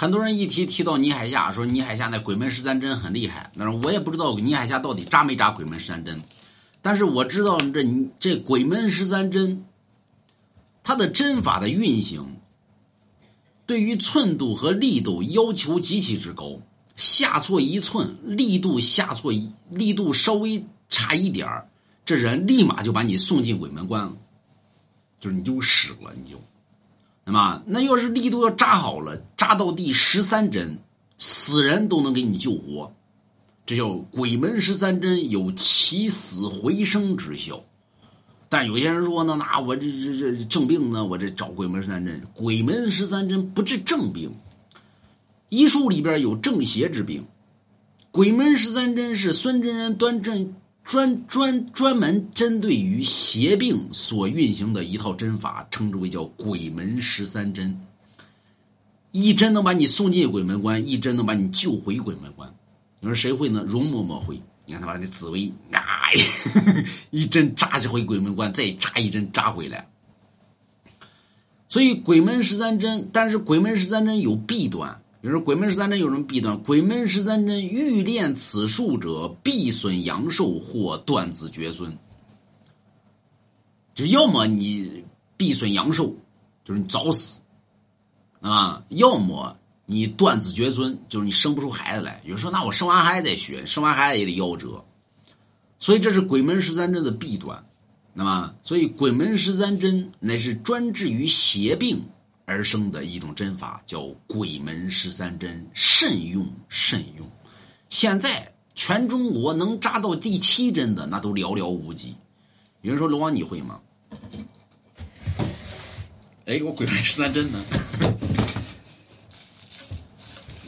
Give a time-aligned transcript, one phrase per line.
[0.00, 6.22] 很多人一提提到倪海厦，说倪海厦那鬼门十三针很厉害，那我也不知道倪海厦到底扎没扎鬼门十三针。
[6.80, 7.84] 但是我知道这
[8.20, 9.64] 这鬼门十三针，
[10.84, 12.36] 它的针法的运行，
[13.66, 16.60] 对于寸度和力度要求极其之高，
[16.94, 21.48] 下错一寸，力度下错一力度稍微差一点
[22.04, 24.16] 这人立马就把你送进鬼门关了，
[25.18, 26.40] 就是你就死了，你就。
[27.30, 30.78] 那么，那要是力度要扎好了，扎到第十三针，
[31.18, 32.90] 死人都能给你救活，
[33.66, 37.62] 这叫鬼门十三针有起死回生之效。
[38.48, 44.34] 但有些人说呢，那我这这这正病呢，我这找鬼门十三针，鬼门十三针不治正病。
[45.50, 47.26] 医术里边有正邪之病，
[48.10, 50.54] 鬼门十三针是孙真人端正。
[50.88, 57.78] 专专专门针对于邪病所运行的一套针法，称之为叫鬼门十三针。
[59.12, 62.54] 一针能把你送进鬼门关，一针能把你救回鬼门关。
[63.00, 63.62] 你说谁会呢？
[63.68, 64.40] 容嬷嬷会。
[64.64, 66.08] 你看他把那紫薇啊，
[67.10, 69.90] 一针扎回鬼门关，再扎一针扎回来。
[71.68, 75.02] 所以鬼门十三针，但是鬼门十三针有弊端。
[75.20, 76.62] 比如说鬼门十三针有什么弊端？
[76.62, 81.98] 鬼门十三针欲练此术者，必损阳寿或断子绝孙。
[83.94, 85.04] 就要么你
[85.36, 86.14] 必损阳寿，
[86.64, 87.40] 就是你早死
[88.40, 92.20] 啊；要么你断子绝孙，就是你生不出孩子来。
[92.22, 94.84] 有人说，那我生完孩子再学，生完孩子也得夭折。
[95.80, 97.64] 所以这是鬼门十三针的弊端。
[98.14, 102.04] 那么，所以鬼门十三针乃是专治于邪病。
[102.48, 107.30] 而生的一种针法叫鬼门十三针，慎用慎用。
[107.90, 112.16] 现在全中国能扎到第七针的那都寥寥无几。
[112.80, 113.78] 有人说龙王你会吗？
[116.46, 117.62] 哎，我鬼门十三针呢？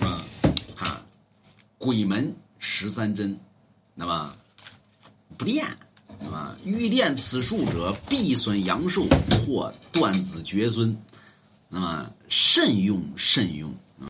[0.00, 0.22] 啊，
[0.76, 1.02] 看
[1.78, 3.40] 鬼门十三针，
[3.94, 4.34] 那么
[5.38, 5.64] 不练，
[6.30, 9.06] 啊欲练此术者，必损阳寿
[9.46, 10.94] 或断子绝孙。
[11.72, 13.72] 那么慎用慎用。